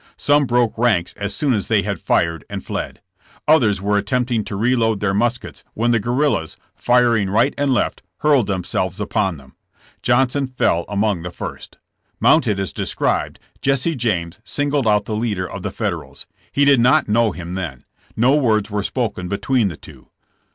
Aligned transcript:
Some 0.17 0.47
broke 0.47 0.79
ranks 0.79 1.13
as 1.13 1.31
soon 1.35 1.53
as 1.53 1.67
they 1.67 1.83
had 1.83 2.01
fired 2.01 2.43
and 2.49 2.65
fled. 2.65 3.01
Others 3.47 3.83
were 3.83 3.99
attempting 3.99 4.43
to 4.45 4.55
reload 4.55 4.99
their 4.99 5.13
muskets 5.13 5.63
when 5.75 5.91
the 5.91 5.99
guerrillas, 5.99 6.57
firing 6.73 7.29
right 7.29 7.53
and 7.55 7.71
left, 7.71 8.01
hurled 8.21 8.47
themselves 8.47 8.99
upon 8.99 9.37
them. 9.37 9.55
Johnson 10.01 10.47
fell 10.47 10.85
among 10.89 11.21
the 11.21 11.29
first. 11.29 11.77
Mounted 12.19 12.59
as 12.59 12.73
described, 12.73 13.37
Jesse 13.61 13.93
James 13.93 14.39
singled 14.43 14.87
out 14.87 15.05
the 15.05 15.13
leader 15.15 15.47
of 15.47 15.61
the 15.61 15.69
Federals. 15.69 16.25
He 16.51 16.65
did 16.65 16.79
not 16.79 17.07
know 17.07 17.31
him 17.31 17.53
then. 17.53 17.85
No 18.17 18.35
words 18.35 18.71
were 18.71 18.81
spoken 18.81 19.27
between 19.27 19.67
the 19.67 19.77
two. 19.77 20.09